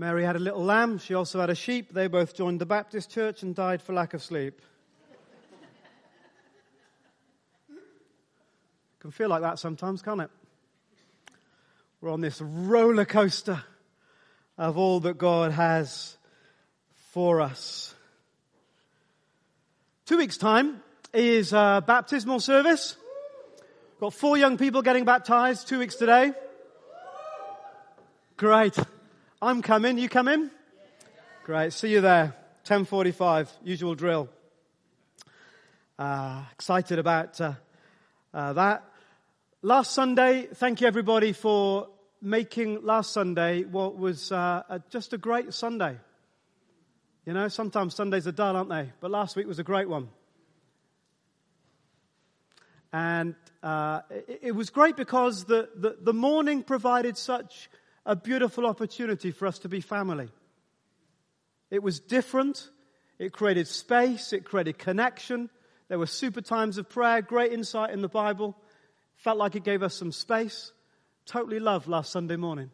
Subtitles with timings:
[0.00, 0.96] Mary had a little lamb.
[0.96, 1.92] She also had a sheep.
[1.92, 4.62] They both joined the Baptist church and died for lack of sleep.
[9.00, 10.30] Can feel like that sometimes, can't it?
[12.00, 13.62] We're on this roller coaster
[14.56, 16.16] of all that God has
[17.10, 17.94] for us.
[20.06, 22.96] Two weeks' time is a baptismal service.
[24.00, 26.32] Got four young people getting baptized two weeks today.
[28.38, 28.78] Great.
[29.42, 29.96] I'm coming.
[29.96, 30.50] You coming?
[31.44, 31.72] Great.
[31.72, 32.36] See you there.
[32.66, 33.48] 10:45.
[33.64, 34.28] Usual drill.
[35.98, 37.54] Uh, excited about uh,
[38.34, 38.84] uh, that.
[39.62, 41.88] Last Sunday, thank you everybody for
[42.20, 45.96] making last Sunday what was uh, a, just a great Sunday.
[47.24, 48.92] You know, sometimes Sundays are dull, aren't they?
[49.00, 50.10] But last week was a great one.
[52.92, 57.70] And uh, it, it, was great because the, the, the morning provided such
[58.06, 60.28] a beautiful opportunity for us to be family.
[61.70, 62.68] It was different.
[63.18, 64.32] It created space.
[64.32, 65.50] It created connection.
[65.88, 68.56] There were super times of prayer, great insight in the Bible.
[69.16, 70.72] Felt like it gave us some space.
[71.26, 72.70] Totally loved last Sunday morning.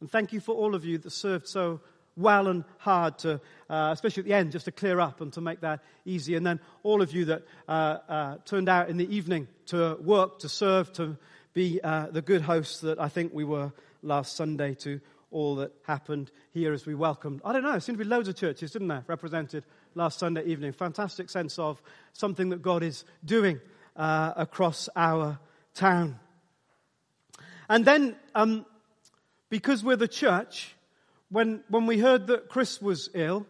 [0.00, 1.80] And thank you for all of you that served so
[2.16, 5.40] well and hard to, uh, especially at the end, just to clear up and to
[5.40, 6.34] make that easy.
[6.34, 10.40] And then all of you that uh, uh, turned out in the evening to work,
[10.40, 11.16] to serve, to
[11.54, 13.72] be uh, the good hosts that I think we were
[14.04, 17.40] last Sunday to all that happened here as we welcomed.
[17.44, 19.64] I don't know, it seemed to be loads of churches, didn't there, represented
[19.94, 20.72] last Sunday evening.
[20.72, 23.60] Fantastic sense of something that God is doing
[23.96, 25.38] uh, across our
[25.74, 26.20] town.
[27.68, 28.64] And then, um,
[29.50, 30.76] because we're the church,
[31.30, 33.46] when, when we heard that Chris was ill,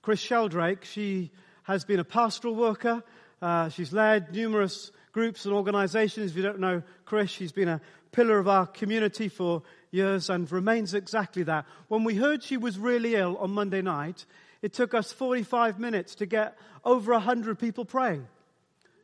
[0.00, 1.32] Chris Sheldrake, she
[1.64, 3.02] has been a pastoral worker.
[3.42, 6.30] Uh, she's led numerous groups and organizations.
[6.30, 7.80] If you don't know Chris, she's been a
[8.14, 11.66] pillar of our community for years and remains exactly that.
[11.88, 14.24] When we heard she was really ill on Monday night,
[14.62, 18.26] it took us 45 minutes to get over 100 people praying.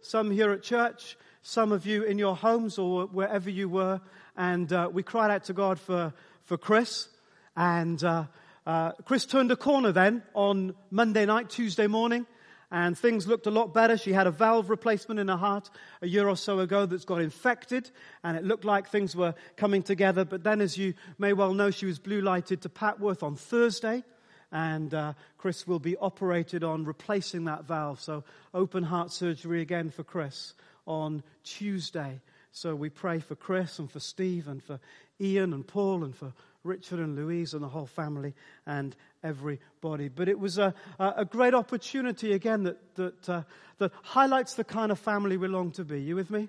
[0.01, 4.01] Some here at church, some of you in your homes or wherever you were.
[4.37, 7.09] And uh, we cried out to God for, for Chris.
[7.57, 8.27] And uh,
[8.65, 12.27] uh, Chris turned a corner then on Monday night, Tuesday morning
[12.71, 13.97] and things looked a lot better.
[13.97, 15.71] She had a valve replacement in her heart
[16.03, 17.91] a year or so ago that's got infected,
[18.23, 20.25] and it looked like things were coming together.
[20.25, 24.05] But then, as you may well know, she was blue lighted to Papworth on Thursday,
[24.53, 28.01] and uh, Chris will be operated on replacing that valve.
[28.01, 30.55] So, open heart surgery again for Chris
[30.87, 32.21] on Tuesday.
[32.53, 34.79] So, we pray for Chris and for Steve and for
[35.21, 36.33] Ian and Paul and for
[36.63, 38.35] Richard and Louise and the whole family
[38.67, 40.09] and everybody.
[40.09, 43.43] But it was a, a great opportunity again that, that, uh,
[43.79, 46.01] that highlights the kind of family we long to be.
[46.01, 46.49] You with me?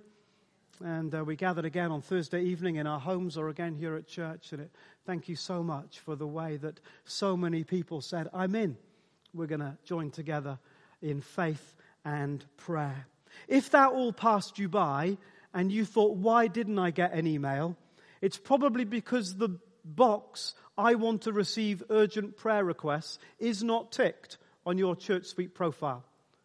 [0.83, 4.07] And uh, we gathered again on Thursday evening in our homes or again here at
[4.07, 4.51] church.
[4.51, 4.71] And it,
[5.05, 8.77] thank you so much for the way that so many people said, I'm in.
[9.33, 10.57] We're going to join together
[11.01, 13.05] in faith and prayer.
[13.47, 15.17] If that all passed you by
[15.53, 17.77] and you thought, why didn't I get an email?
[18.21, 24.37] It's probably because the box, I want to receive urgent prayer requests, is not ticked
[24.65, 26.03] on your ChurchSuite profile.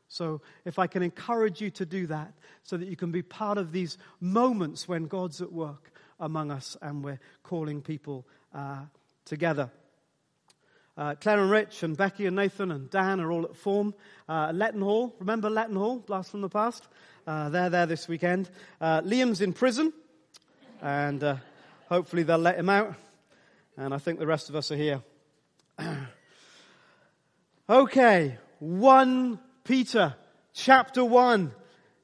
[0.09, 2.33] So if I can encourage you to do that
[2.63, 6.77] so that you can be part of these moments when God's at work among us
[6.81, 8.83] and we're calling people uh,
[9.25, 9.71] together.
[10.97, 13.95] Uh, Claire and Rich and Becky and Nathan and Dan are all at form.
[14.29, 16.89] Uh, Letton Hall, remember Letton Hall, blast from the past?
[17.27, 18.49] Uh, they're there this weekend.
[18.81, 19.93] Uh, Liam's in prison
[20.81, 21.37] and uh,
[21.89, 22.95] hopefully they'll let him out
[23.77, 25.03] and I think the rest of us are here.
[27.69, 30.15] okay, 1 Peter,
[30.55, 31.53] chapter 1,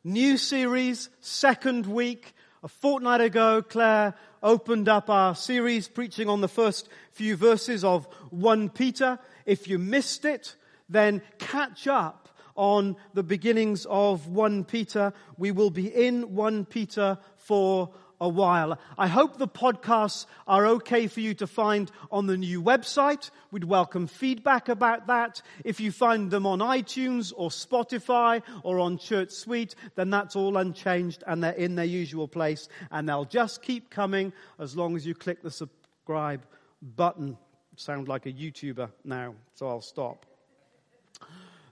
[0.05, 2.35] new series, second week.
[2.63, 8.07] A fortnight ago, Claire opened up our series preaching on the first few verses of
[8.31, 9.19] 1 Peter.
[9.47, 10.57] If you missed it,
[10.89, 15.15] then catch up on the beginnings of 1 Peter.
[15.39, 17.91] We will be in 1 Peter for
[18.23, 18.79] a while.
[18.97, 23.31] I hope the podcasts are okay for you to find on the new website.
[23.51, 25.43] We'd welcome feedback about that.
[25.65, 31.25] If you find them on iTunes or Spotify or on ChurchSuite, then that's all unchanged
[31.27, 35.17] and they're in their usual place and they'll just keep coming as long as you
[35.17, 36.47] click the subscribe
[36.81, 37.37] button.
[37.75, 40.27] Sound like a YouTuber now, so I'll stop.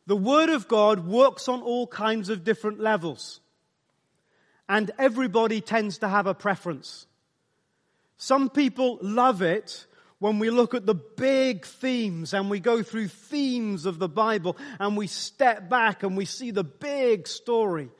[0.08, 3.40] The Word of God works on all kinds of different levels
[4.70, 7.08] and everybody tends to have a preference.
[8.16, 9.84] Some people love it
[10.20, 14.56] when we look at the big themes and we go through themes of the Bible
[14.78, 17.90] and we step back and we see the big story.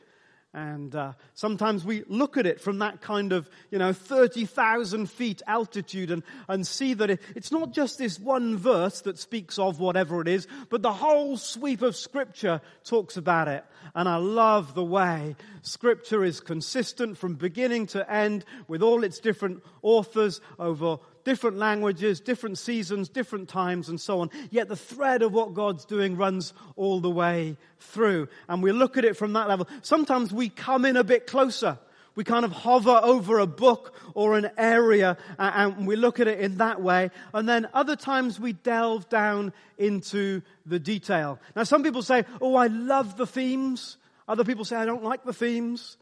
[0.53, 5.41] And uh, sometimes we look at it from that kind of, you know, 30,000 feet
[5.47, 9.79] altitude and, and see that it, it's not just this one verse that speaks of
[9.79, 13.63] whatever it is, but the whole sweep of Scripture talks about it.
[13.95, 19.19] And I love the way Scripture is consistent from beginning to end with all its
[19.19, 24.29] different authors over different languages, different seasons, different times, and so on.
[24.49, 28.27] Yet the thread of what God's doing runs all the way through.
[28.47, 29.67] And we look at it from that level.
[29.81, 31.77] Sometimes we come in a bit closer.
[32.13, 36.41] We kind of hover over a book or an area and we look at it
[36.41, 37.09] in that way.
[37.33, 41.39] And then other times we delve down into the detail.
[41.55, 43.97] Now some people say, oh, I love the themes.
[44.27, 45.97] Other people say, I don't like the themes.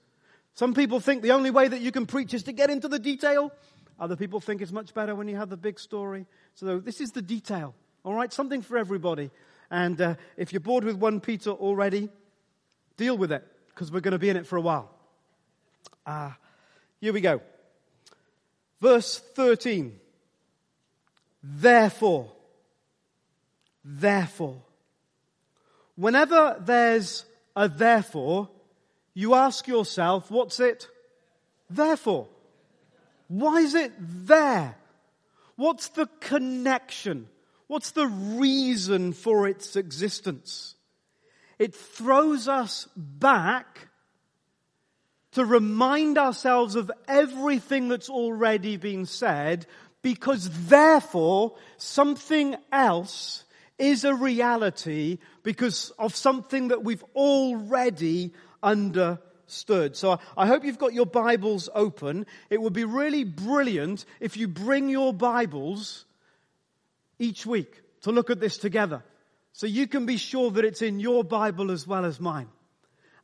[0.55, 2.99] Some people think the only way that you can preach is to get into the
[2.99, 3.51] detail.
[3.99, 6.25] Other people think it's much better when you have the big story.
[6.55, 7.75] So this is the detail.
[8.05, 9.29] All right, something for everybody.
[9.69, 12.09] And uh, if you're bored with 1 Peter already,
[12.95, 14.89] deal with it because we're going to be in it for a while.
[16.05, 16.33] Ah, uh,
[17.01, 17.41] here we go.
[18.81, 19.99] Verse 13.
[21.43, 22.31] Therefore,
[23.83, 24.61] therefore.
[25.95, 27.25] Whenever there's
[27.55, 28.49] a therefore,
[29.13, 30.87] you ask yourself, what's it?
[31.69, 32.27] Therefore.
[33.29, 34.75] Why is it there?
[35.55, 37.27] What's the connection?
[37.67, 40.75] What's the reason for its existence?
[41.59, 43.87] It throws us back
[45.33, 49.67] to remind ourselves of everything that's already been said
[50.01, 53.43] because therefore something else
[53.77, 58.33] is a reality because of something that we've already
[58.63, 59.95] understood stood.
[59.95, 62.25] So I hope you've got your Bibles open.
[62.49, 66.05] It would be really brilliant if you bring your Bibles
[67.17, 69.03] each week to look at this together.
[69.53, 72.47] So you can be sure that it's in your Bible as well as mine.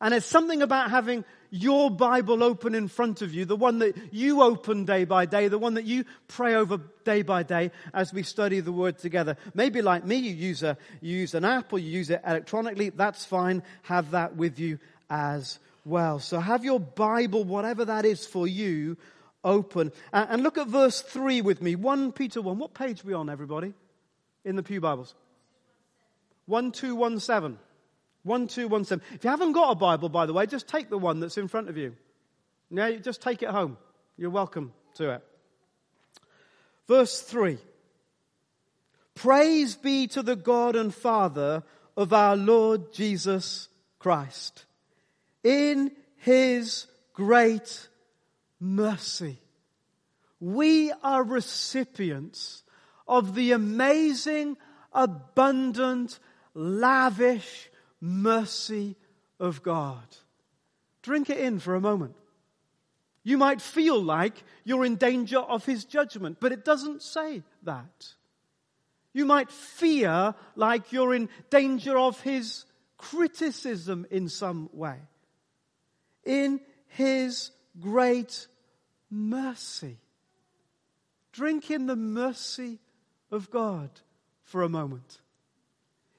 [0.02, 3.96] And it's something about having your Bible open in front of you, the one that
[4.12, 8.14] you open day by day, the one that you pray over day by day as
[8.14, 9.38] we study the Word together.
[9.54, 12.90] Maybe like me, you use a, you use an app or you use it electronically.
[12.90, 13.64] That's fine.
[13.84, 14.80] Have that with you
[15.10, 16.20] as well.
[16.20, 18.98] So have your Bible, whatever that is for you,
[19.44, 19.94] open.
[20.12, 21.76] And look at verse 3 with me.
[21.76, 22.58] 1 Peter 1.
[22.58, 23.74] What page are we on, everybody?
[24.44, 25.14] In the Pew Bibles?
[26.48, 27.58] 1217.
[28.24, 29.16] 1217.
[29.16, 31.48] If you haven't got a Bible, by the way, just take the one that's in
[31.48, 31.96] front of you.
[32.72, 33.78] Yeah, just take it home.
[34.18, 35.24] You're welcome to it.
[36.88, 37.60] Verse 3.
[39.14, 41.64] Praise be to the God and Father
[41.96, 44.66] of our Lord Jesus Christ
[45.46, 47.88] in his great
[48.60, 49.40] mercy.
[50.40, 52.64] We are recipients
[53.08, 54.58] of the amazing,
[54.92, 56.20] abundant,
[56.56, 57.70] lavish
[58.02, 58.96] mercy
[59.40, 60.04] of God.
[61.04, 62.16] Drink it in for a moment.
[63.24, 68.14] You might feel like you're in danger of his judgment, but it doesn't say that.
[69.14, 72.66] You might fear like you're in danger of his
[72.98, 74.98] criticism in some way
[76.26, 78.48] in his great
[79.10, 79.98] mercy.
[81.32, 82.80] Drink in the mercy
[83.32, 83.90] of God
[84.42, 85.20] for a moment.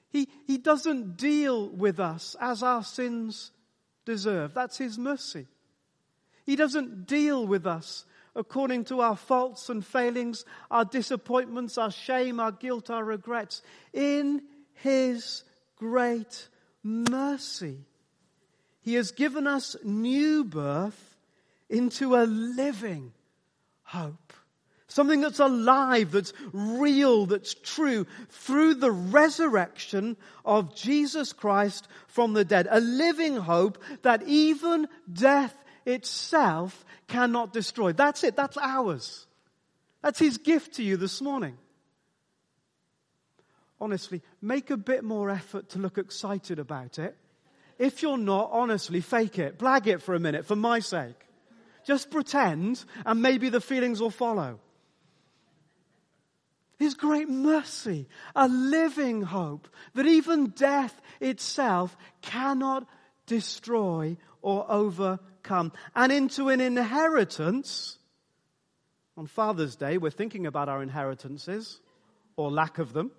[0.09, 3.51] He, he doesn't deal with us as our sins
[4.05, 4.53] deserve.
[4.53, 5.47] That's his mercy.
[6.45, 12.39] He doesn't deal with us according to our faults and failings, our disappointments, our shame,
[12.39, 13.61] our guilt, our regrets.
[13.93, 14.43] In
[14.75, 15.43] his
[15.75, 16.47] great
[16.83, 17.79] mercy,
[18.87, 21.17] he has given us new birth
[21.69, 23.11] into a living
[23.83, 24.31] hope.
[24.87, 30.15] Something that's alive, that's real, that's true through the resurrection
[30.45, 32.69] of Jesus Christ from the dead.
[32.71, 35.53] A living hope that even death
[35.85, 37.91] itself cannot destroy.
[37.91, 38.37] That's it.
[38.37, 39.27] That's ours.
[40.01, 41.57] That's His gift to you this morning.
[43.81, 47.17] Honestly, make a bit more effort to look excited about it
[47.79, 49.59] if you're not, honestly, fake it.
[49.59, 51.15] Blag it for a minute for my sake.
[51.85, 54.59] Just pretend and maybe the feelings will follow.
[56.79, 62.87] His great mercy, a living hope that even death itself cannot
[63.25, 65.71] destroy or overcome.
[65.95, 67.97] And into an inheritance.
[69.15, 71.79] On Father's Day, we're thinking about our inheritances
[72.35, 73.11] or lack of them.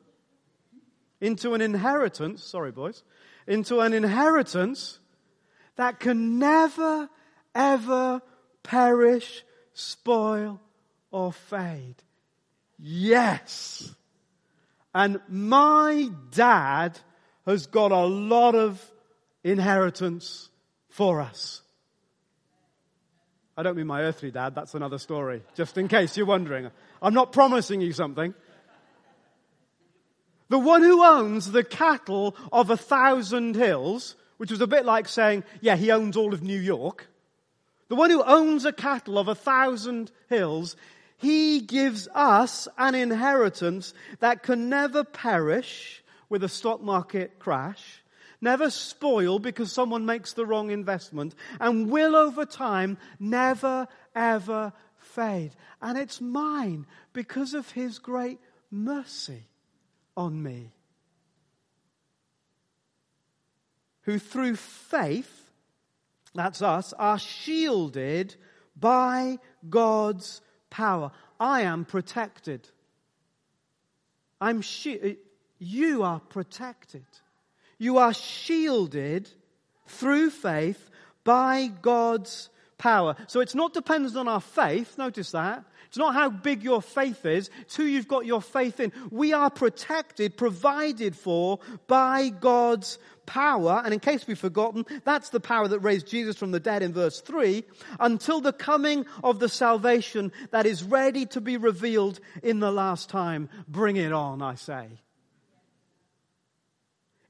[1.21, 3.03] Into an inheritance, sorry boys,
[3.49, 5.01] into an inheritance
[5.77, 7.09] that can never,
[7.55, 8.21] ever
[8.63, 10.61] perish, spoil,
[11.11, 11.97] or fade.
[12.79, 13.95] Yes.
[14.95, 16.99] And my dad
[17.47, 18.85] has got a lot of
[19.43, 20.51] inheritance
[20.91, 21.63] for us.
[23.57, 26.71] I don't mean my earthly dad, that's another story, just in case you're wondering.
[27.01, 28.35] I'm not promising you something.
[30.49, 35.09] The one who owns the cattle of a thousand hills, which was a bit like
[35.09, 37.09] saying, yeah, he owns all of New York.
[37.89, 40.77] The one who owns a cattle of a thousand hills
[41.19, 48.03] he gives us an inheritance that can never perish with a stock market crash,
[48.41, 55.51] never spoil because someone makes the wrong investment, and will over time never ever fade.
[55.83, 58.39] And it's mine because of his great
[58.71, 59.48] mercy
[60.19, 60.73] on me.
[64.03, 65.51] Who through faith,
[66.35, 68.35] that's us, are shielded
[68.77, 69.39] by
[69.71, 71.13] God's power.
[71.39, 72.69] I am protected.
[74.41, 75.19] I'm shi-
[75.59, 77.07] you are protected.
[77.79, 79.31] You are shielded
[79.87, 80.91] through faith
[81.23, 83.17] by God's power.
[83.27, 84.97] So it's not dependent on our faith.
[84.97, 85.65] Notice that.
[85.89, 87.51] It's not how big your faith is.
[87.63, 88.93] It's who you've got your faith in.
[89.11, 95.41] We are protected, provided for by God's power, and in case we've forgotten, that's the
[95.41, 97.63] power that raised Jesus from the dead in verse 3,
[98.01, 103.11] until the coming of the salvation that is ready to be revealed in the last
[103.11, 103.49] time.
[103.69, 104.89] Bring it on, I say.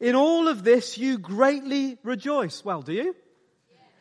[0.01, 2.65] In all of this, you greatly rejoice.
[2.65, 3.17] Well, do you?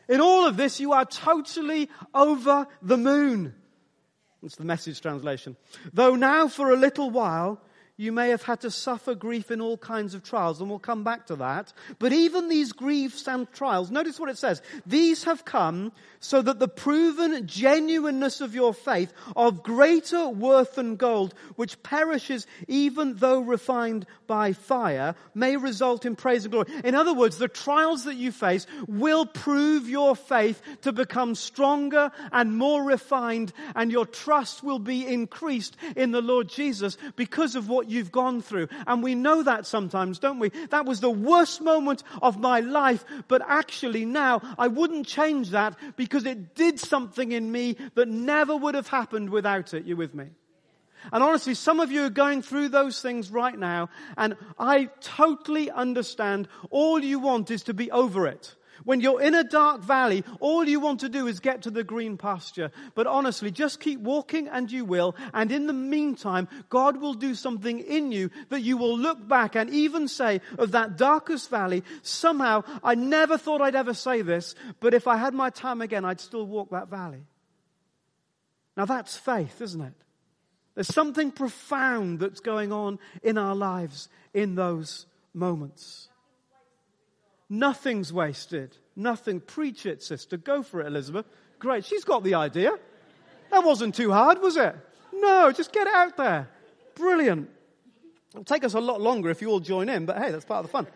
[0.08, 3.54] In all of this, you are totally over the moon.
[4.42, 5.58] That's the message translation.
[5.94, 7.62] Though now for a little while,
[7.98, 11.04] you may have had to suffer grief in all kinds of trials, and we'll come
[11.04, 11.74] back to that.
[11.98, 14.62] But even these griefs and trials, notice what it says.
[14.86, 20.96] These have come so that the proven genuineness of your faith, of greater worth than
[20.96, 26.68] gold, which perishes even though refined by fire, may result in praise and glory.
[26.84, 32.12] In other words, the trials that you face will prove your faith to become stronger
[32.32, 37.70] and more refined, and your trust will be increased in the Lord Jesus because of
[37.70, 38.68] what you've gone through.
[38.86, 40.50] And we know that sometimes, don't we?
[40.70, 45.78] That was the worst moment of my life, but actually now I wouldn't change that
[45.96, 49.86] because it did something in me that never would have happened without it.
[49.86, 50.28] You with me?
[51.12, 55.72] And honestly, some of you are going through those things right now, and I totally
[55.72, 56.48] understand.
[56.70, 58.56] All you want is to be over it.
[58.84, 61.84] When you're in a dark valley, all you want to do is get to the
[61.84, 62.72] green pasture.
[62.96, 65.16] But honestly, just keep walking and you will.
[65.34, 69.56] And in the meantime, God will do something in you that you will look back
[69.56, 74.56] and even say of that darkest valley, somehow I never thought I'd ever say this,
[74.80, 77.24] but if I had my time again, I'd still walk that valley.
[78.76, 79.94] Now that's faith, isn't it?
[80.76, 86.10] There's something profound that's going on in our lives in those moments.
[87.50, 88.78] Nothing's wasted.
[88.96, 89.40] Nothing.
[89.40, 90.38] Preach it, sister.
[90.38, 91.26] Go for it, Elizabeth.
[91.60, 91.86] Great.
[91.86, 92.72] She's got the idea.
[93.52, 94.76] That wasn't too hard, was it?
[95.14, 96.50] No, just get it out there.
[96.96, 97.50] Brilliant.
[98.32, 100.66] It'll take us a lot longer if you all join in, but hey, that's part
[100.66, 100.88] of the fun.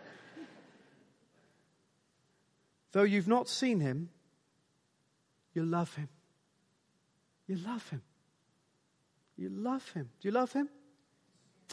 [2.92, 4.10] Though you've not seen him,
[5.54, 6.08] you love him.
[7.46, 8.02] You love him.
[9.36, 10.10] You love him.
[10.20, 10.68] Do you love him?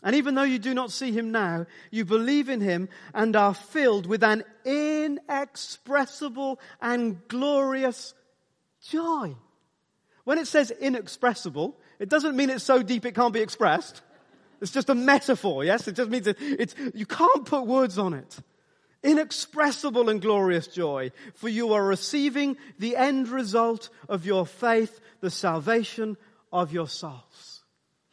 [0.02, 3.54] And even though you do not see him now, you believe in him and are
[3.54, 8.14] filled with an inexpressible and glorious
[8.88, 9.36] joy.
[10.24, 14.02] When it says inexpressible, it doesn't mean it's so deep it can't be expressed.
[14.62, 15.88] It's just a metaphor, yes?
[15.88, 18.38] It just means it, it's, you can't put words on it.
[19.04, 25.30] Inexpressible and glorious joy, for you are receiving the end result of your faith, the
[25.30, 26.18] salvation
[26.52, 27.64] of your souls.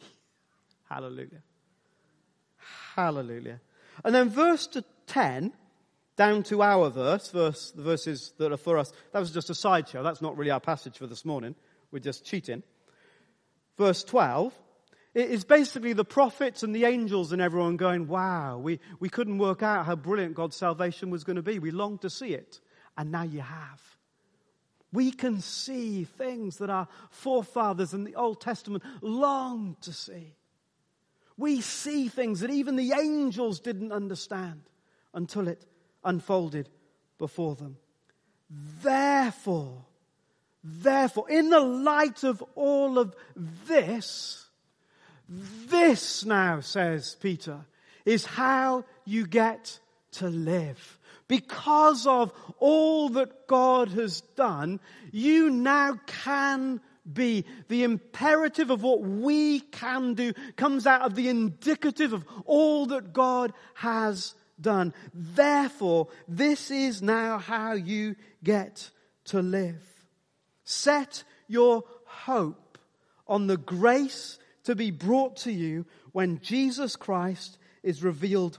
[0.88, 1.42] Hallelujah.
[2.96, 3.60] Hallelujah.
[4.04, 5.52] And then verse to 10,
[6.16, 9.54] down to our verse, verse, the verses that are for us, that was just a
[9.54, 10.02] sideshow.
[10.02, 11.54] That's not really our passage for this morning.
[11.92, 12.62] We're just cheating.
[13.76, 14.54] Verse 12,
[15.14, 19.36] it is basically the prophets and the angels and everyone going, wow, we, we couldn't
[19.36, 21.58] work out how brilliant God's salvation was going to be.
[21.58, 22.60] We longed to see it.
[22.96, 23.82] And now you have.
[24.90, 30.35] We can see things that our forefathers in the Old Testament longed to see.
[31.36, 34.62] We see things that even the angels didn't understand
[35.12, 35.64] until it
[36.04, 36.68] unfolded
[37.18, 37.76] before them.
[38.82, 39.84] Therefore,
[40.62, 43.14] therefore, in the light of all of
[43.66, 44.46] this,
[45.28, 47.66] this now, says Peter,
[48.04, 49.78] is how you get
[50.12, 50.98] to live.
[51.28, 54.78] Because of all that God has done,
[55.10, 56.80] you now can
[57.12, 57.44] be.
[57.68, 63.12] The imperative of what we can do comes out of the indicative of all that
[63.12, 64.94] God has done.
[65.14, 68.90] Therefore, this is now how you get
[69.26, 69.82] to live.
[70.64, 72.78] Set your hope
[73.28, 78.58] on the grace to be brought to you when Jesus Christ is revealed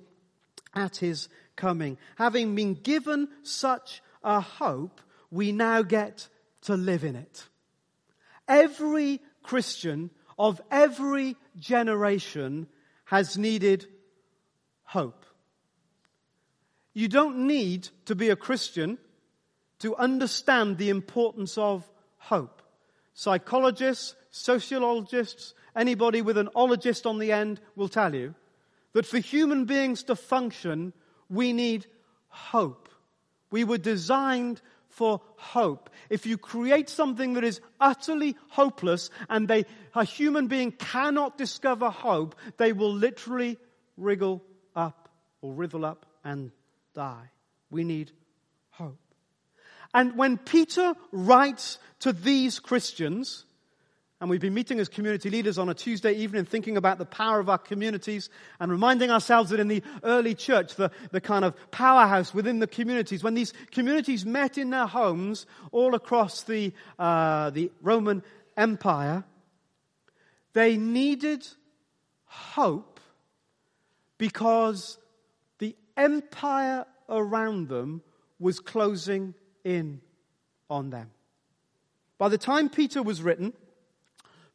[0.73, 1.97] at his coming.
[2.17, 5.01] Having been given such a hope,
[5.31, 6.27] we now get
[6.61, 7.47] to live in it.
[8.47, 12.67] Every Christian of every generation
[13.05, 13.87] has needed
[14.83, 15.25] hope.
[16.93, 18.97] You don't need to be a Christian
[19.79, 22.61] to understand the importance of hope.
[23.13, 28.35] Psychologists, sociologists, anybody with an ologist on the end will tell you
[28.93, 30.93] that for human beings to function,
[31.29, 31.85] we need
[32.29, 32.89] hope.
[33.51, 34.61] We were designed
[34.97, 35.91] for hope.
[36.09, 41.91] If you create something that is utterly hopeless and they, a human being cannot discover
[41.91, 43.59] hope, they will literally
[43.95, 44.43] wriggle
[44.75, 45.07] up
[45.41, 46.51] or writhe up and
[46.95, 47.29] die.
[47.69, 48.11] We need
[48.71, 48.97] hope.
[49.93, 53.45] And when Peter writes to these Christians,
[54.19, 57.39] and we've been meeting as community leaders on a Tuesday evening thinking about the power
[57.39, 61.55] of our communities and reminding ourselves that in the early church, the, the kind of
[61.69, 67.51] powerhouse within the communities, when these communities met in their homes all across the, uh,
[67.51, 68.23] the Roman
[68.55, 69.23] Empire,
[70.53, 71.47] they needed
[72.25, 72.99] hope
[74.17, 74.97] because
[75.59, 78.01] the empire around them
[78.39, 80.01] was closing in
[80.71, 81.11] on them.
[82.17, 83.53] By the time Peter was written,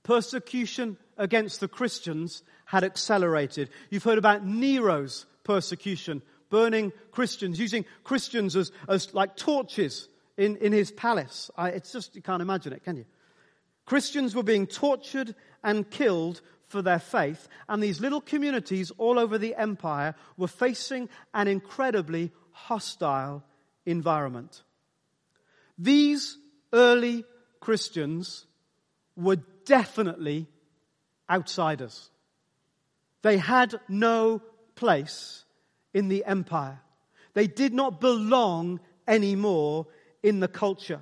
[0.03, 3.71] persecution against the Christians had accelerated.
[3.91, 10.73] You've heard about Nero's persecution, burning Christians, using Christians as, as like torches in, in
[10.73, 11.51] his palace.
[11.57, 13.05] I, it's just, you can't imagine it, can you?
[13.85, 19.37] Christians were being tortured and killed for their faith, and these little communities all over
[19.37, 23.45] the empire were facing an incredibly hostile
[23.85, 24.63] environment.
[25.79, 26.39] These
[26.73, 27.25] early
[27.61, 28.47] Christians
[29.17, 30.47] were definitely
[31.31, 32.11] outsiders.
[33.23, 34.43] They had no
[34.75, 35.45] place
[35.95, 36.81] in the empire.
[37.35, 39.87] They did not belong anymore
[40.23, 41.01] in the culture.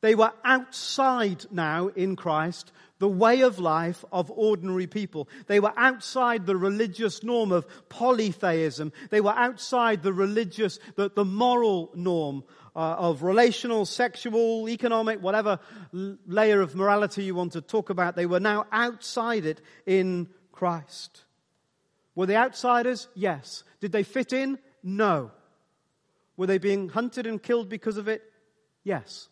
[0.00, 5.28] They were outside now in Christ the way of life of ordinary people.
[5.46, 8.92] They were outside the religious norm of polytheism.
[9.10, 12.44] They were outside the religious, the, the moral norm
[12.78, 15.58] uh, of relational, sexual, economic, whatever
[15.92, 18.14] layer of morality you want to talk about.
[18.14, 21.24] They were now outside it in Christ.
[22.14, 23.08] Were they outsiders?
[23.16, 23.64] Yes.
[23.80, 24.60] Did they fit in?
[24.84, 25.32] No.
[26.36, 28.22] Were they being hunted and killed because of it?
[28.84, 29.28] Yes.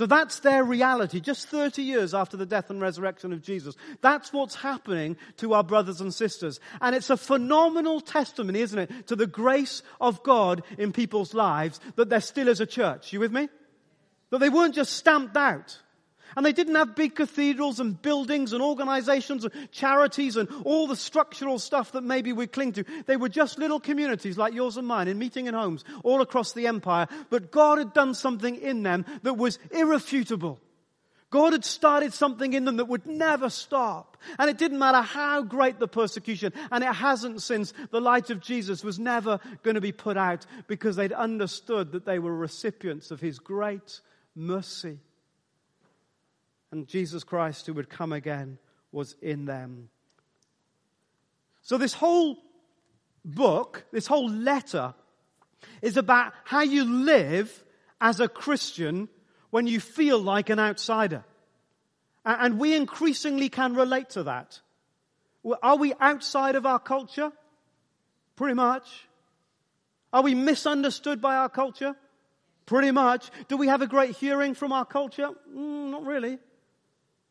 [0.00, 3.74] So that's their reality, just 30 years after the death and resurrection of Jesus.
[4.00, 6.58] That's what's happening to our brothers and sisters.
[6.80, 11.80] And it's a phenomenal testimony, isn't it, to the grace of God in people's lives
[11.96, 13.12] that they're still as a church.
[13.12, 13.50] You with me?
[14.30, 15.78] That they weren't just stamped out.
[16.36, 20.96] And they didn't have big cathedrals and buildings and organizations and charities and all the
[20.96, 22.84] structural stuff that maybe we cling to.
[23.06, 26.52] They were just little communities like yours and mine in meeting in homes all across
[26.52, 27.08] the empire.
[27.30, 30.60] But God had done something in them that was irrefutable.
[31.30, 34.16] God had started something in them that would never stop.
[34.38, 38.40] And it didn't matter how great the persecution, and it hasn't since the light of
[38.40, 43.12] Jesus was never going to be put out because they'd understood that they were recipients
[43.12, 44.00] of His great
[44.34, 44.98] mercy
[46.72, 48.58] and Jesus Christ, who would come again,
[48.92, 49.88] was in them.
[51.62, 52.38] So, this whole
[53.24, 54.94] book, this whole letter,
[55.82, 57.64] is about how you live
[58.00, 59.08] as a Christian
[59.50, 61.24] when you feel like an outsider.
[62.24, 64.60] And we increasingly can relate to that.
[65.62, 67.32] Are we outside of our culture?
[68.36, 68.88] Pretty much.
[70.12, 71.94] Are we misunderstood by our culture?
[72.66, 73.30] Pretty much.
[73.48, 75.30] Do we have a great hearing from our culture?
[75.54, 76.38] Mm, not really.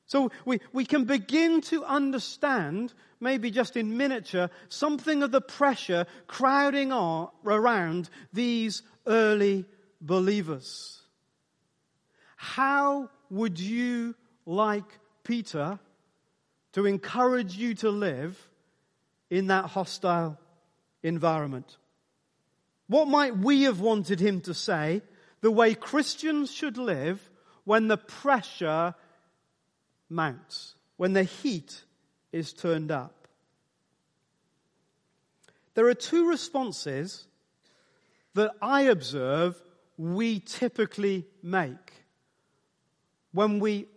[0.09, 6.07] So we, we can begin to understand, maybe just in miniature, something of the pressure
[6.25, 9.65] crowding on, around these early
[10.01, 11.03] believers.
[12.37, 14.15] How would you
[14.47, 15.77] like Peter
[16.73, 18.49] to encourage you to live
[19.29, 20.39] in that hostile
[21.03, 21.77] environment?
[22.87, 25.03] What might we have wanted him to say
[25.41, 27.29] the way Christians should live
[27.63, 28.95] when the pressure
[30.09, 31.83] mounts, when the heat
[32.31, 33.27] is turned up?
[35.75, 37.27] There are two responses
[38.33, 39.61] that I observe
[39.97, 41.93] we typically make
[43.31, 43.87] when we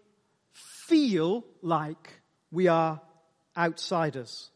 [0.52, 2.20] feel like
[2.50, 3.00] we are
[3.56, 4.50] outsiders.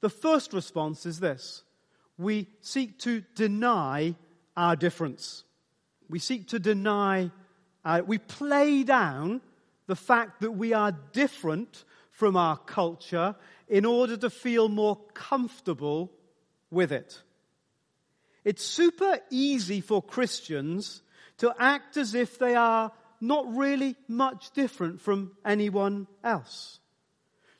[0.00, 1.62] The first response is this.
[2.18, 4.14] We seek to deny
[4.56, 5.44] our difference.
[6.08, 7.30] We seek to deny,
[7.84, 9.40] uh, we play down
[9.88, 13.34] the fact that we are different from our culture
[13.66, 16.12] in order to feel more comfortable
[16.70, 17.20] with it.
[18.44, 21.02] It's super easy for Christians
[21.38, 26.78] to act as if they are not really much different from anyone else.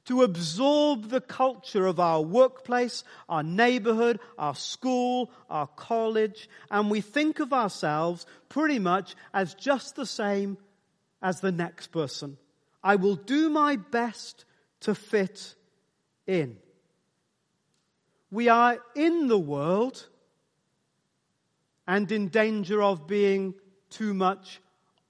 [0.06, 7.00] To absorb the culture of our workplace, our neighborhood, our school, our college, and we
[7.00, 10.56] think of ourselves pretty much as just the same
[11.22, 12.36] as the next person.
[12.82, 14.44] I will do my best
[14.80, 15.54] to fit
[16.26, 16.56] in.
[18.30, 20.06] We are in the world
[21.86, 23.54] and in danger of being
[23.90, 24.60] too much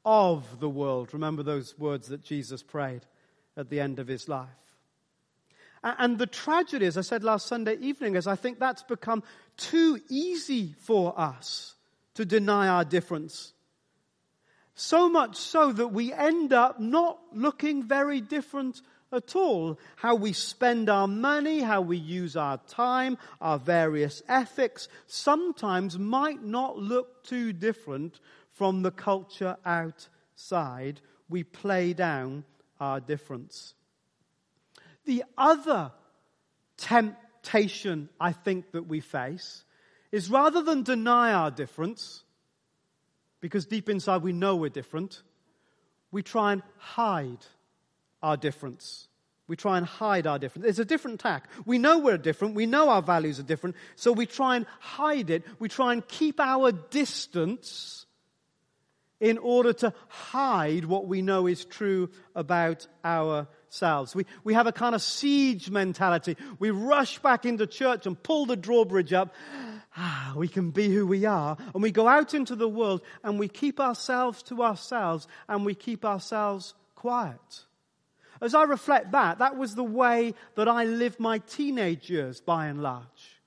[0.04, 1.12] of the world.
[1.12, 3.02] Remember those words that Jesus prayed
[3.56, 4.48] at the end of his life.
[5.82, 9.22] And the tragedy, as I said last Sunday evening, is I think that's become
[9.56, 11.74] too easy for us
[12.14, 13.52] to deny our difference.
[14.78, 19.76] So much so that we end up not looking very different at all.
[19.96, 26.44] How we spend our money, how we use our time, our various ethics sometimes might
[26.44, 28.20] not look too different
[28.52, 31.00] from the culture outside.
[31.28, 32.44] We play down
[32.78, 33.74] our difference.
[35.06, 35.90] The other
[36.76, 39.64] temptation I think that we face
[40.12, 42.22] is rather than deny our difference,
[43.40, 45.22] because deep inside we know we're different,
[46.10, 47.44] we try and hide
[48.22, 49.08] our difference.
[49.46, 50.66] We try and hide our difference.
[50.68, 51.48] It's a different tack.
[51.64, 52.54] We know we're different.
[52.54, 53.76] We know our values are different.
[53.96, 55.42] So we try and hide it.
[55.58, 58.04] We try and keep our distance
[59.20, 64.14] in order to hide what we know is true about ourselves.
[64.14, 66.36] We, we have a kind of siege mentality.
[66.58, 69.34] We rush back into church and pull the drawbridge up.
[70.00, 71.56] Ah, we can be who we are.
[71.74, 75.74] And we go out into the world and we keep ourselves to ourselves and we
[75.74, 77.64] keep ourselves quiet.
[78.40, 82.66] As I reflect back, that was the way that I lived my teenage years by
[82.66, 83.40] and large.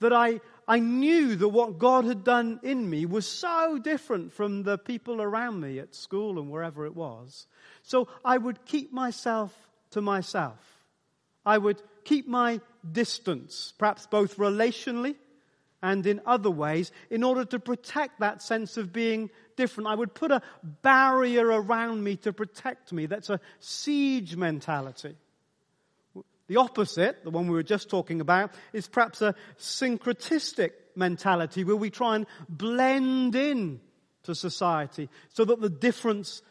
[0.00, 4.62] That I, I knew that what God had done in me was so different from
[4.62, 7.46] the people around me at school and wherever it was.
[7.82, 9.56] So I would keep myself
[9.92, 10.58] to myself.
[11.46, 15.16] I would keep my distance, perhaps both relationally
[15.82, 19.88] and in other ways, in order to protect that sense of being different.
[19.88, 20.40] I would put a
[20.82, 23.06] barrier around me to protect me.
[23.06, 25.16] That's a siege mentality.
[26.48, 31.76] The opposite, the one we were just talking about, is perhaps a syncretistic mentality where
[31.76, 33.80] we try and blend in
[34.22, 36.42] to society so that the difference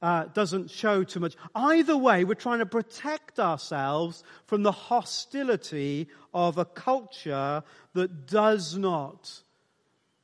[0.00, 1.36] uh, doesn't show too much.
[1.54, 7.62] Either way, we're trying to protect ourselves from the hostility of a culture
[7.94, 9.42] that does not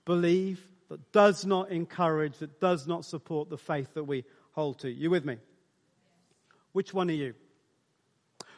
[0.04, 4.90] believe that does not encourage, that does not support the faith that we hold to.
[4.90, 5.38] You with me?
[6.72, 7.34] Which one are you?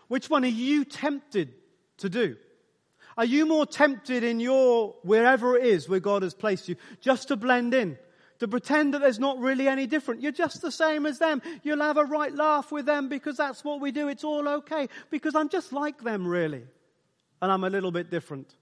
[0.09, 1.55] Which one are you tempted
[1.99, 2.37] to do?
[3.17, 7.29] Are you more tempted in your, wherever it is where God has placed you, just
[7.29, 7.97] to blend in?
[8.41, 10.21] To pretend that there's not really any different.
[10.21, 11.41] You're just the same as them.
[11.63, 14.09] You'll have a right laugh with them because that's what we do.
[14.09, 14.89] It's all okay.
[15.11, 16.65] Because I'm just like them really.
[17.41, 18.55] And I'm a little bit different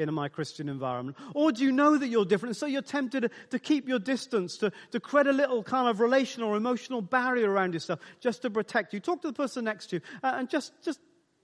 [0.00, 1.16] in my Christian environment?
[1.34, 2.56] Or do you know that you're different?
[2.56, 6.50] So you're tempted to, keep your distance, to, to create a little kind of relational
[6.50, 9.00] or emotional barrier around yourself just to protect you.
[9.00, 11.00] Talk to the person next to you uh, and just, just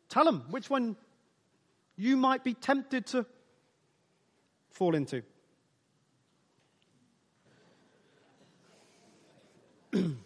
[0.09, 0.97] tell them which one
[1.97, 3.27] you might be tempted to
[4.71, 5.23] fall into.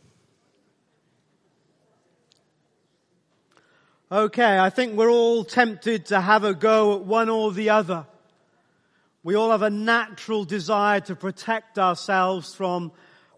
[4.12, 8.06] okay, I think we're all tempted to have a go at one or the other.
[9.22, 12.92] We all have a natural desire to protect ourselves from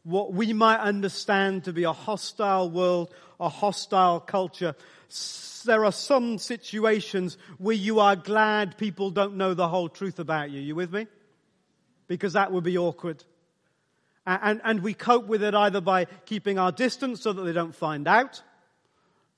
[0.04, 4.74] what we might understand to be a hostile world, a hostile culture.
[5.64, 10.50] There are some situations where you are glad people don't know the whole truth about
[10.50, 10.60] you.
[10.60, 11.06] You with me?
[12.08, 13.22] Because that would be awkward.
[14.24, 17.74] And, and we cope with it either by keeping our distance so that they don't
[17.74, 18.42] find out,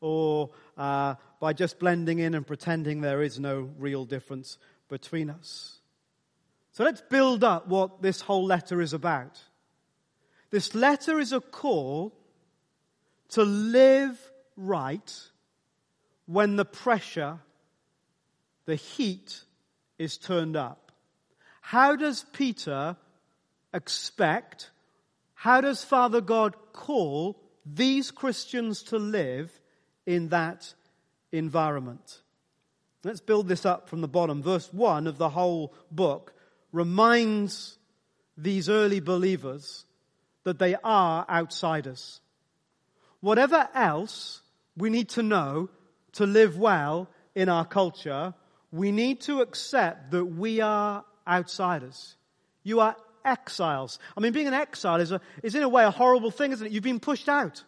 [0.00, 5.78] or uh, by just blending in and pretending there is no real difference between us.
[6.72, 9.40] So let's build up what this whole letter is about.
[10.50, 12.12] This letter is a call
[13.30, 14.18] to live
[14.56, 15.20] right
[16.26, 17.38] when the pressure,
[18.66, 19.40] the heat
[19.98, 20.92] is turned up.
[21.60, 22.96] How does Peter
[23.72, 24.70] expect,
[25.44, 29.52] how does Father God call these Christians to live
[30.06, 30.72] in that
[31.32, 32.22] environment?
[33.04, 34.42] Let's build this up from the bottom.
[34.42, 36.32] Verse 1 of the whole book
[36.72, 37.76] reminds
[38.38, 39.84] these early believers
[40.44, 42.22] that they are outsiders.
[43.20, 44.40] Whatever else
[44.78, 45.68] we need to know
[46.12, 48.32] to live well in our culture,
[48.72, 52.16] we need to accept that we are outsiders.
[52.62, 53.98] You are exiles.
[54.16, 56.66] I mean, being an exile is, a, is in a way a horrible thing, isn't
[56.66, 56.72] it?
[56.72, 57.62] You've been pushed out.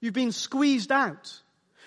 [0.00, 1.40] You've been squeezed out.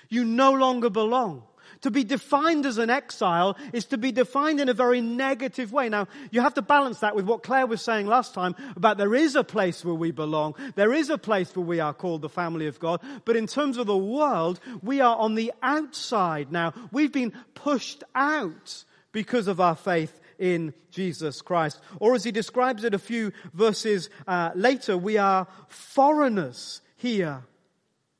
[0.10, 1.44] You no longer belong.
[1.82, 5.90] To be defined as an exile is to be defined in a very negative way.
[5.90, 9.14] Now, you have to balance that with what Claire was saying last time about there
[9.14, 10.56] is a place where we belong.
[10.76, 13.02] There is a place where we are called the family of God.
[13.26, 16.74] But in terms of the world, we are on the outside now.
[16.92, 21.80] We've been pushed out because of our faith in Jesus Christ.
[22.00, 27.44] Or as he describes it a few verses uh, later, we are foreigners here.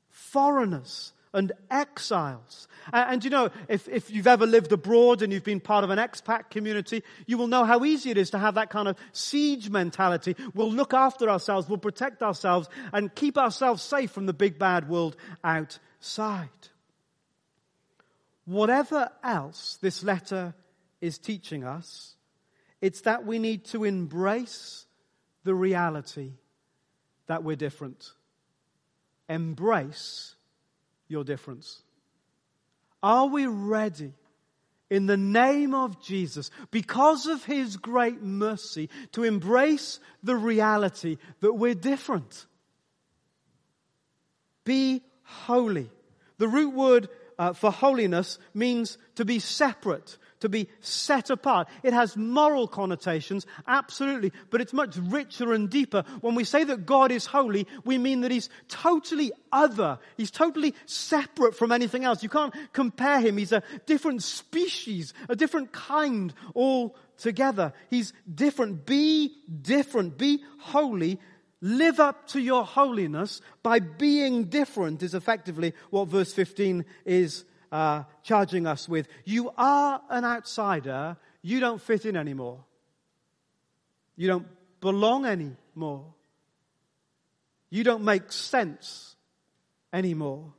[0.10, 2.68] Foreigners and exiles.
[2.94, 6.00] And, you know, if, if you've ever lived abroad and you've been part of an
[6.00, 9.70] expat community, you will know how easy it is to have that kind of siege
[9.70, 10.36] mentality.
[10.54, 14.90] We'll look after ourselves, we'll protect ourselves and keep ourselves safe from the big bad
[14.90, 16.50] world outside.
[18.46, 20.56] Whatever else this letter
[21.02, 22.16] is teaching us,
[22.82, 24.86] it's that we need to embrace
[25.44, 26.34] the reality
[27.28, 28.12] that we're different.
[29.30, 30.36] Embrace
[31.08, 31.82] your difference.
[33.04, 34.14] Are we ready
[34.90, 41.54] in the name of Jesus, because of His great mercy, to embrace the reality that
[41.54, 42.46] we're different?
[44.64, 45.90] Be holy.
[46.38, 51.68] The root word uh, for holiness means to be separate, to be set apart.
[51.84, 56.04] It has moral connotations, absolutely, but it's much richer and deeper.
[56.22, 60.00] When we say that God is holy, we mean that He's totally other.
[60.16, 62.24] He's totally separate from anything else.
[62.24, 63.38] You can't compare Him.
[63.38, 67.74] He's a different species, a different kind altogether.
[67.90, 68.86] He's different.
[68.86, 70.18] Be different.
[70.18, 71.20] Be holy.
[71.60, 78.04] Live up to your holiness by being different is effectively what verse 15 is uh,
[78.24, 79.08] charging us with.
[79.26, 81.18] You are an outsider.
[81.42, 82.64] You don't fit in anymore.
[84.16, 84.48] You don't
[84.82, 86.14] belong anymore.
[87.70, 89.16] You don't make sense
[89.92, 90.54] anymore.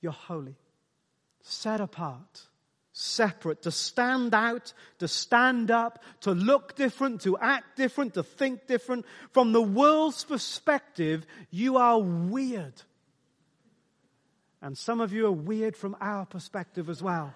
[0.00, 0.56] You're holy,
[1.42, 2.46] set apart,
[2.92, 8.66] separate, to stand out, to stand up, to look different, to act different, to think
[8.66, 9.06] different.
[9.32, 12.74] From the world's perspective, you are weird.
[14.60, 17.32] And some of you are weird from our perspective as well.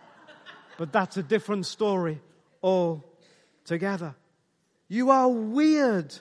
[0.77, 2.21] But that's a different story
[2.63, 4.15] altogether.
[4.89, 6.15] You are weird,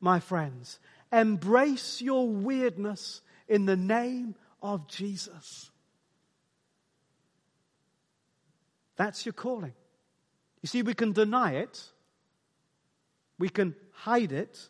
[0.00, 0.78] my friends.
[1.12, 5.70] Embrace your weirdness in the name of Jesus.
[8.96, 9.74] That's your calling.
[10.62, 11.82] You see, we can deny it,
[13.38, 14.68] we can hide it,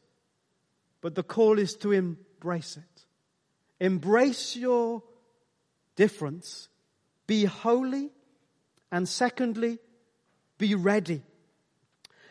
[1.01, 3.05] but the call is to embrace it.
[3.79, 5.03] Embrace your
[5.97, 6.69] difference.
[7.27, 8.11] Be holy.
[8.91, 9.79] And secondly,
[10.59, 11.23] be ready.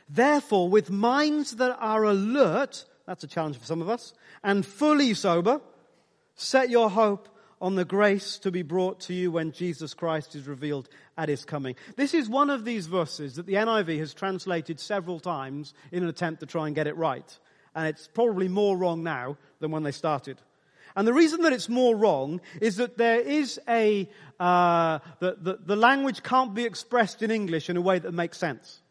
[0.10, 5.14] Therefore, with minds that are alert, that's a challenge for some of us, and fully
[5.14, 5.60] sober,
[6.36, 7.30] set your hope
[7.62, 11.46] on the grace to be brought to you when Jesus Christ is revealed at his
[11.46, 11.76] coming.
[11.96, 16.10] This is one of these verses that the NIV has translated several times in an
[16.10, 17.38] attempt to try and get it right.
[17.74, 20.42] And it's probably more wrong now than when they started.
[20.96, 25.60] And the reason that it's more wrong is that there is a, uh, the, the,
[25.66, 28.82] the language can't be expressed in English in a way that makes sense.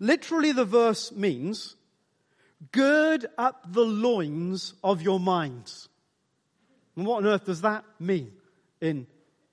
[0.00, 1.76] Literally the verse means,
[2.72, 5.88] gird up the loins of your minds.
[6.96, 8.32] And what on earth does that mean
[8.80, 9.06] in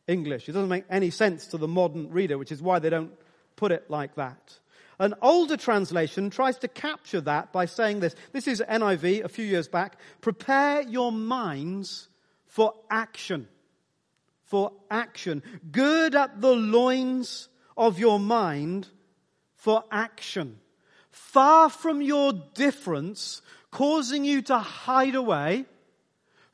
[0.08, 0.50] English?
[0.50, 3.12] It doesn't make any sense to the modern reader, which is why they don't
[3.56, 4.58] put it like that.
[5.00, 8.16] An older translation tries to capture that by saying this.
[8.32, 9.98] This is NIV a few years back.
[10.22, 12.10] Prepare your minds
[12.46, 13.48] for action.
[14.44, 15.42] For action.
[15.72, 18.88] Gird up the loins of your mind
[19.56, 20.60] for action.
[21.14, 25.66] far from your difference causing you to hide away,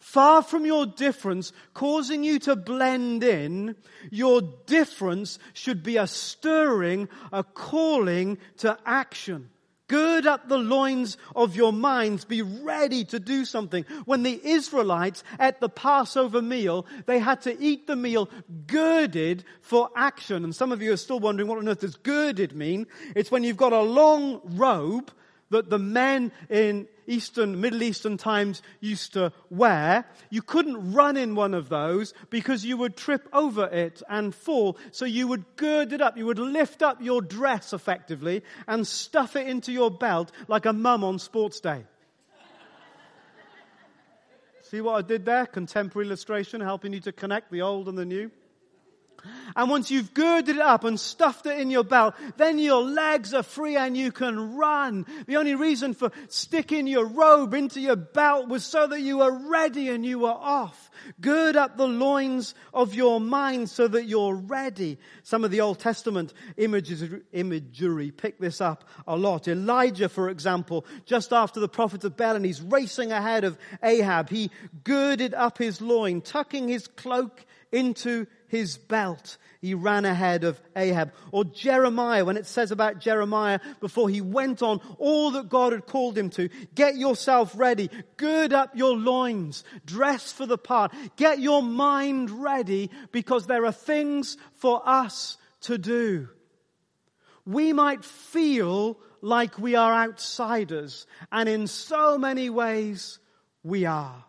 [0.10, 3.76] far from your difference causing you to blend in,
[4.10, 9.50] your difference should be a stirring, a calling to action.
[9.88, 12.26] Gird up the loins of your minds.
[12.26, 13.86] Be ready to do something.
[14.06, 18.30] When the Israelites at the Passover meal, they had to eat the meal
[18.68, 20.44] girded for action.
[20.44, 22.88] And some of you are still wondering what on earth does girded mean?
[23.16, 25.12] It's when you've got a long robe
[25.50, 30.06] that the men in Eastern, Middle Eastern times used to wear.
[30.30, 34.78] You couldn't run in one of those because you would trip over it and fall.
[34.92, 36.18] So you would gird it up.
[36.18, 40.74] You would lift up your dress effectively and stuff it into your belt like a
[40.74, 41.84] mum on sports day.
[44.62, 45.48] See what I did there?
[45.48, 48.30] Contemporary illustration helping you to connect the old and the new.
[49.56, 53.34] And once you've girded it up and stuffed it in your belt, then your legs
[53.34, 55.06] are free and you can run.
[55.28, 59.38] The only reason for sticking your robe into your belt was so that you were
[59.50, 60.90] ready and you were off.
[61.22, 64.98] Gird up the loins of your mind so that you're ready.
[65.24, 69.48] Some of the Old Testament images, imagery pick this up a lot.
[69.48, 74.30] Elijah, for example, just after the prophet of Baal and he's racing ahead of Ahab,
[74.30, 74.52] he
[74.84, 79.38] girded up his loin, tucking his cloak into his belt.
[79.62, 81.14] He ran ahead of Ahab.
[81.32, 85.86] Or Jeremiah, when it says about Jeremiah before he went on all that God had
[85.86, 91.40] called him to, get yourself ready, gird up your loins, dress for the part, get
[91.40, 96.30] your mind ready because there are things for us to do.
[97.46, 103.20] We might feel like we are outsiders, and in so many ways
[103.64, 104.24] we are.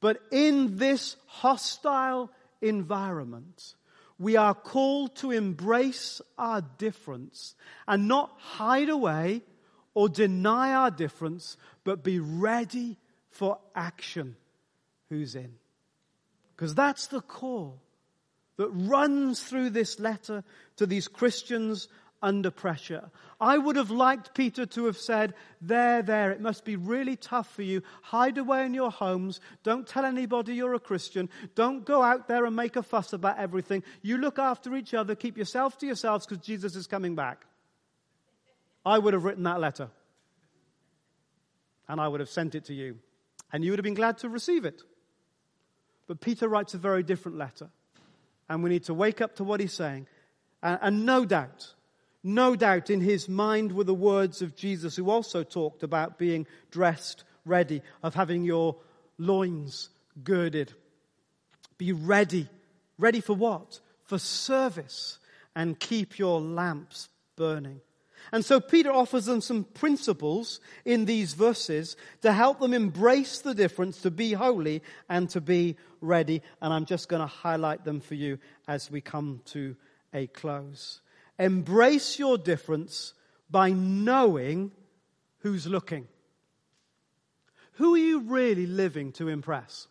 [0.00, 2.30] But in this hostile
[2.68, 3.74] environment,
[4.18, 7.54] we are called to embrace our difference
[7.86, 9.42] and not hide away
[9.94, 12.98] or deny our difference, but be ready
[13.30, 14.36] for action.
[15.08, 15.54] Who's in?
[16.54, 17.80] Because that's the call
[18.56, 20.44] that runs through this letter
[20.76, 21.88] to these Christians
[22.24, 23.10] under pressure.
[23.38, 27.54] I would have liked Peter to have said, There, there, it must be really tough
[27.54, 27.82] for you.
[28.02, 29.40] Hide away in your homes.
[29.62, 31.28] Don't tell anybody you're a Christian.
[31.54, 33.84] Don't go out there and make a fuss about everything.
[34.00, 35.14] You look after each other.
[35.14, 37.44] Keep yourself to yourselves because Jesus is coming back.
[38.86, 39.90] I would have written that letter.
[41.86, 42.96] And I would have sent it to you.
[43.52, 44.80] And you would have been glad to receive it.
[46.06, 47.68] But Peter writes a very different letter.
[48.48, 50.06] And we need to wake up to what he's saying.
[50.62, 51.74] And, and no doubt,
[52.24, 56.46] no doubt in his mind were the words of Jesus, who also talked about being
[56.70, 58.76] dressed ready, of having your
[59.18, 59.90] loins
[60.22, 60.72] girded.
[61.78, 62.48] Be ready.
[62.98, 63.80] Ready for what?
[64.04, 65.18] For service.
[65.54, 67.80] And keep your lamps burning.
[68.32, 73.54] And so Peter offers them some principles in these verses to help them embrace the
[73.54, 76.40] difference, to be holy and to be ready.
[76.62, 79.76] And I'm just going to highlight them for you as we come to
[80.14, 81.00] a close.
[81.38, 83.12] Embrace your difference
[83.50, 84.72] by knowing
[85.38, 86.06] who's looking.
[87.74, 89.88] Who are you really living to impress?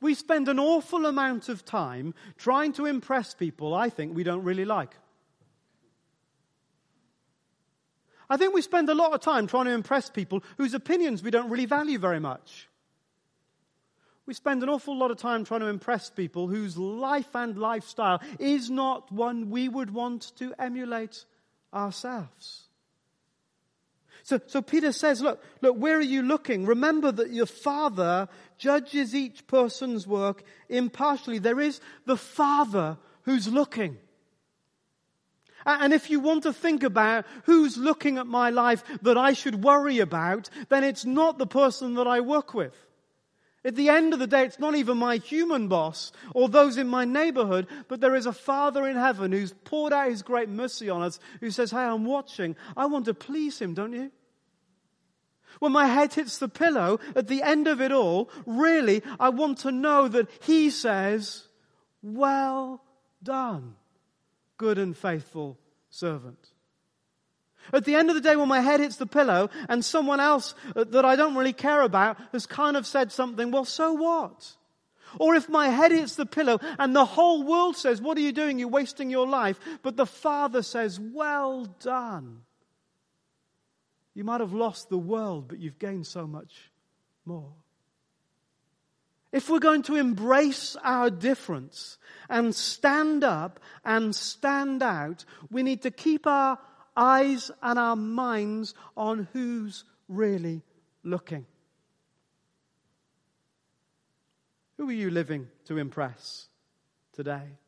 [0.00, 4.44] We spend an awful amount of time trying to impress people I think we don't
[4.44, 4.94] really like.
[8.28, 11.30] I think we spend a lot of time trying to impress people whose opinions we
[11.30, 12.68] don't really value very much.
[14.26, 18.22] We spend an awful lot of time trying to impress people whose life and lifestyle
[18.38, 21.24] is not one we would want to emulate
[21.74, 22.68] ourselves.
[24.22, 26.64] So, so Peter says, look, look, where are you looking?
[26.66, 31.38] Remember that your Father judges each person's work impartially.
[31.38, 33.98] There is the Father who's looking.
[35.66, 39.64] And if you want to think about who's looking at my life that I should
[39.64, 42.74] worry about, then it's not the person that I work with.
[43.64, 46.88] At the end of the day, it's not even my human boss or those in
[46.88, 50.90] my neighborhood, but there is a Father in heaven who's poured out his great mercy
[50.90, 52.56] on us, who says, Hey, I'm watching.
[52.76, 54.10] I want to please him, don't you?
[55.60, 59.58] When my head hits the pillow, at the end of it all, really, I want
[59.58, 61.46] to know that he says,
[62.02, 62.82] Well
[63.22, 63.76] done,
[64.56, 65.56] good and faithful
[65.88, 66.51] servant.
[67.72, 70.54] At the end of the day, when my head hits the pillow and someone else
[70.74, 74.56] uh, that I don't really care about has kind of said something, well, so what?
[75.18, 78.32] Or if my head hits the pillow and the whole world says, what are you
[78.32, 78.58] doing?
[78.58, 79.58] You're wasting your life.
[79.82, 82.42] But the Father says, well done.
[84.14, 86.70] You might have lost the world, but you've gained so much
[87.24, 87.52] more.
[89.32, 91.96] If we're going to embrace our difference
[92.28, 96.58] and stand up and stand out, we need to keep our
[96.96, 100.62] eyes and our minds on who's really
[101.02, 101.46] looking.
[104.76, 106.48] Who are you living to impress
[107.12, 107.58] today?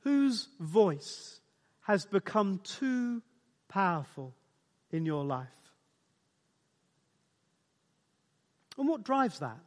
[0.00, 1.40] Whose voice
[1.82, 3.22] has become too
[3.68, 4.34] powerful
[4.90, 5.48] in your life?
[8.76, 9.58] And what drives that?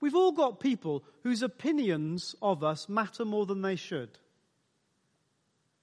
[0.00, 4.18] We've all got people whose opinions of us matter more than they should.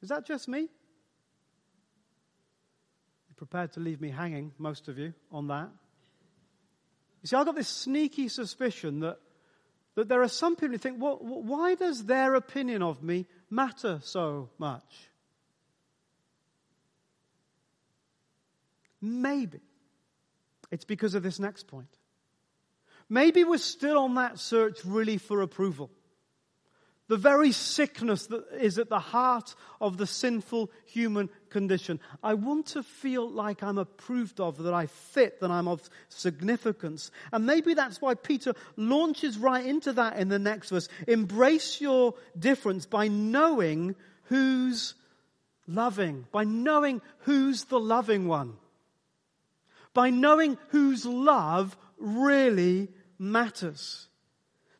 [0.02, 0.60] Is that just me?
[0.60, 0.70] You're
[3.38, 5.70] prepared to leave me hanging, most of you, on that.
[7.22, 9.20] You see, I've got this sneaky suspicion that,
[9.96, 14.00] that there are some people who think, well, why does their opinion of me matter
[14.04, 15.10] so much?
[19.02, 19.60] Maybe
[20.72, 21.90] it's because of this next point.
[23.10, 25.92] Maybe we're still on that search really for approval.
[27.12, 32.00] The very sickness that is at the heart of the sinful human condition.
[32.24, 37.12] I want to feel like I'm approved of, that I fit, that I'm of significance.
[37.34, 40.88] And maybe that's why Peter launches right into that in the next verse.
[41.06, 43.98] Embrace your difference by knowing
[44.28, 44.94] who's
[45.68, 48.54] loving, by knowing who's the loving one,
[49.94, 52.88] by knowing whose love really
[53.20, 54.08] matters.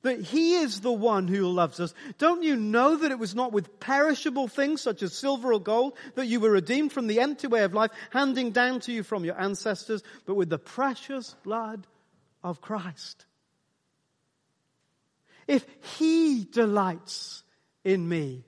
[0.04, 1.94] That He is the one who loves us.
[2.18, 5.94] Don't you know that it was not with perishable things such as silver or gold
[6.16, 9.26] that you were redeemed from the empty way of life handing down to you from
[9.26, 11.86] your ancestors, but with the precious blood
[12.44, 13.26] of Christ?
[15.48, 15.66] If
[16.00, 17.44] He delights
[17.84, 18.46] in me,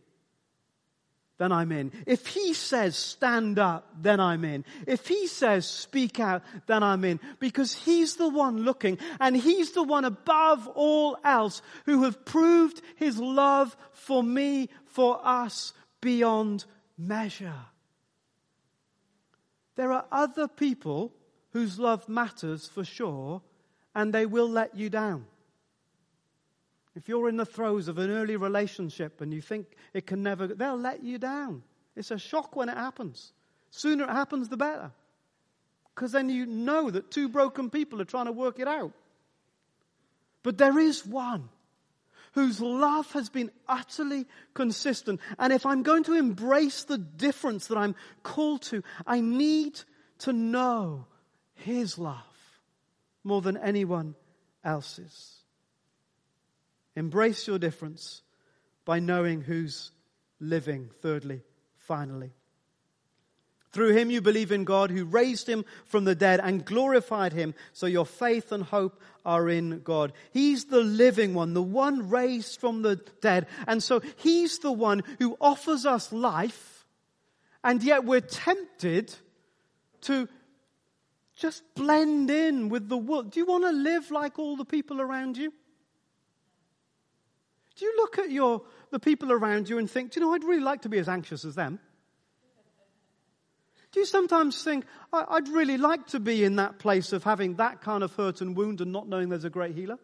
[1.38, 1.92] then I'm in.
[2.06, 4.66] If he says stand up, then I'm in.
[4.86, 7.20] If he says speak out, then I'm in.
[7.40, 12.82] Because he's the one looking and he's the one above all else who have proved
[12.96, 16.66] his love for me, for us beyond
[16.98, 17.66] measure.
[19.76, 21.14] There are other people
[21.52, 23.42] whose love matters for sure
[23.96, 25.26] and they will let you down.
[26.96, 30.48] If you're in the throes of an early relationship and you think it can never,
[30.48, 31.64] they'll let you down.
[31.96, 33.34] It's a shock when it happens.
[33.72, 34.92] Sooner it happens, the better.
[35.94, 38.94] Because then you know that two broken people are trying to work it out.
[40.44, 41.50] But there is one
[42.34, 45.20] whose love has been utterly consistent.
[45.38, 49.80] And if I'm going to embrace the difference that I'm called to, I need
[50.20, 51.06] to know
[51.54, 52.18] his love
[53.24, 54.16] more than anyone
[54.64, 55.43] else's.
[56.96, 58.22] Embrace your difference
[58.86, 59.92] by knowing who's
[60.40, 61.42] living, thirdly,
[61.78, 62.32] finally.
[63.72, 67.56] Through him you believe in God who raised him from the dead and glorified him,
[67.72, 70.14] so your faith and hope are in God.
[70.32, 73.48] He's the living one, the one raised from the dead.
[73.66, 76.86] And so he's the one who offers us life,
[77.64, 79.16] and yet we're tempted
[80.02, 80.30] to
[81.36, 83.32] just blend in with the world.
[83.32, 85.52] Do you want to live like all the people around you?
[87.76, 88.62] Do you look at your,
[88.92, 91.10] the people around you and think, do you know, I'd really like to be as
[91.10, 91.80] anxious as them?
[93.92, 97.82] Do you sometimes think, I'd really like to be in that place of having that
[97.82, 100.00] kind of hurt and wound and not knowing there's a great healer?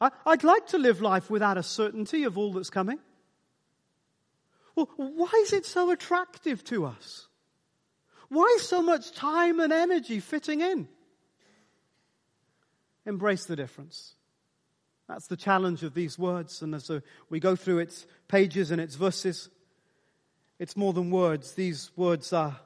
[0.00, 2.98] I'd like to live life without a certainty of all that's coming.
[4.74, 7.26] Well, why is it so attractive to us?
[8.28, 10.88] Why so much time and energy fitting in?
[13.04, 14.14] Embrace the difference.
[15.08, 16.60] That's the challenge of these words.
[16.60, 17.00] And as uh,
[17.30, 19.48] we go through its pages and its verses,
[20.58, 21.52] it's more than words.
[21.52, 22.60] These words are,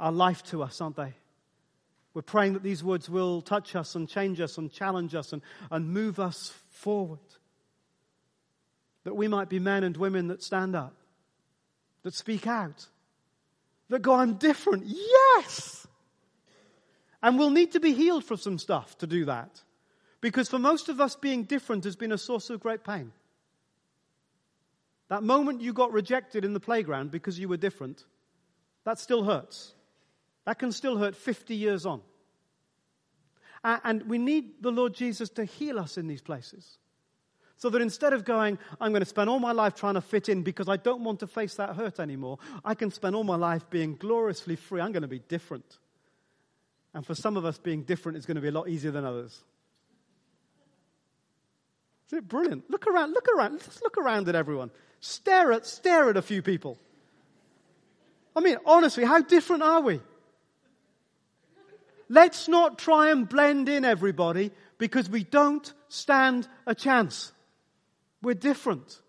[0.00, 1.14] are life to us, aren't they?
[2.12, 5.42] We're praying that these words will touch us and change us and challenge us and,
[5.70, 7.18] and move us forward.
[9.04, 10.94] That we might be men and women that stand up,
[12.02, 12.86] that speak out,
[13.88, 14.84] that go, I'm different.
[14.86, 15.86] Yes!
[17.22, 19.62] And we'll need to be healed from some stuff to do that.
[20.24, 23.12] Because for most of us, being different has been a source of great pain.
[25.08, 28.06] That moment you got rejected in the playground because you were different,
[28.84, 29.74] that still hurts.
[30.46, 32.00] That can still hurt 50 years on.
[33.62, 36.78] And we need the Lord Jesus to heal us in these places.
[37.58, 40.30] So that instead of going, I'm going to spend all my life trying to fit
[40.30, 43.36] in because I don't want to face that hurt anymore, I can spend all my
[43.36, 44.80] life being gloriously free.
[44.80, 45.76] I'm going to be different.
[46.94, 49.04] And for some of us, being different is going to be a lot easier than
[49.04, 49.44] others.
[52.08, 52.70] Isn't it brilliant?
[52.70, 54.70] Look around, look around, just look around at everyone.
[55.00, 56.78] Stare at, stare at a few people.
[58.36, 60.00] I mean, honestly, how different are we?
[62.08, 67.32] Let's not try and blend in everybody because we don't stand a chance.
[68.22, 69.00] We're different.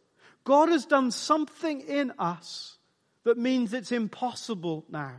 [0.44, 2.78] God has done something in us
[3.24, 5.16] that means it's impossible now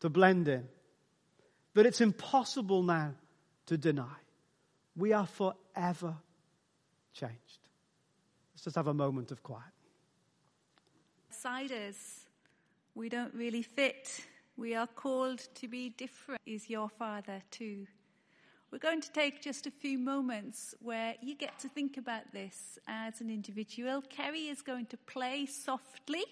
[0.00, 0.68] to blend in,
[1.72, 3.14] that it's impossible now
[3.66, 4.16] to deny.
[4.94, 6.16] We are forever
[7.14, 7.60] changed.
[8.52, 9.72] Let's just have a moment of quiet.
[11.30, 12.26] Outsiders,
[12.94, 14.26] we don't really fit.
[14.56, 16.40] We are called to be different.
[16.46, 17.86] Is your Father too?
[18.70, 22.78] We're going to take just a few moments where you get to think about this
[22.88, 24.02] as an individual.
[24.02, 26.24] Kerry is going to play softly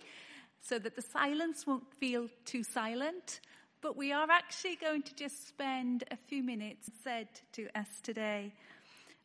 [0.61, 3.41] so that the silence won't feel too silent.
[3.81, 8.53] But we are actually going to just spend a few minutes said to us today.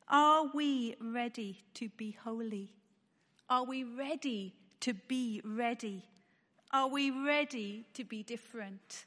[0.09, 2.71] Are we ready to be holy?
[3.49, 6.05] Are we ready to be ready?
[6.71, 9.05] Are we ready to be different?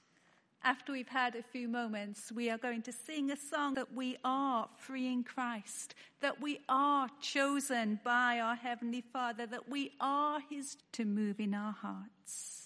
[0.62, 4.18] After we've had a few moments, we are going to sing a song that we
[4.24, 10.40] are free in Christ, that we are chosen by our Heavenly Father, that we are
[10.51, 12.59] His to move in our hearts.